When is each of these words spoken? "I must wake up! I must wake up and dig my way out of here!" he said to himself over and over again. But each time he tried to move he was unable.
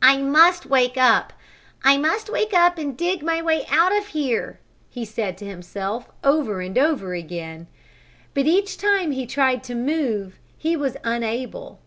"I 0.00 0.16
must 0.16 0.64
wake 0.64 0.96
up! 0.96 1.34
I 1.84 1.98
must 1.98 2.30
wake 2.30 2.54
up 2.54 2.78
and 2.78 2.96
dig 2.96 3.22
my 3.22 3.42
way 3.42 3.66
out 3.70 3.94
of 3.94 4.06
here!" 4.06 4.60
he 4.88 5.04
said 5.04 5.36
to 5.36 5.44
himself 5.44 6.08
over 6.24 6.62
and 6.62 6.78
over 6.78 7.12
again. 7.12 7.66
But 8.32 8.46
each 8.46 8.78
time 8.78 9.10
he 9.10 9.26
tried 9.26 9.62
to 9.64 9.74
move 9.74 10.38
he 10.56 10.74
was 10.74 10.96
unable. 11.04 11.80